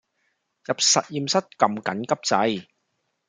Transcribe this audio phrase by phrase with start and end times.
[0.65, 2.65] 入實驗室㩒緊急掣